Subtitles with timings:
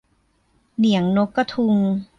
[0.77, 1.75] เหนียงนกกระทุง